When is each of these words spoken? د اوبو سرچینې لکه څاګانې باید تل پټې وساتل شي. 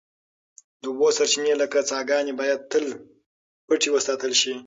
د 0.81 0.83
اوبو 0.91 1.07
سرچینې 1.17 1.53
لکه 1.61 1.79
څاګانې 1.91 2.33
باید 2.39 2.59
تل 2.71 2.85
پټې 3.67 3.89
وساتل 3.95 4.33
شي. 4.41 4.53